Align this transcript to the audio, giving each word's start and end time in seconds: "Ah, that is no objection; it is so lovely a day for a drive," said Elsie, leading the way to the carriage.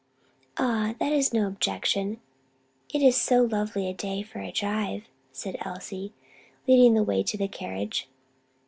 "Ah, 0.57 0.95
that 0.99 1.11
is 1.11 1.31
no 1.31 1.45
objection; 1.45 2.19
it 2.91 3.03
is 3.03 3.15
so 3.15 3.43
lovely 3.43 3.87
a 3.87 3.93
day 3.93 4.23
for 4.23 4.39
a 4.39 4.49
drive," 4.51 5.03
said 5.31 5.57
Elsie, 5.59 6.11
leading 6.67 6.95
the 6.95 7.03
way 7.03 7.21
to 7.21 7.37
the 7.37 7.47
carriage. 7.47 8.09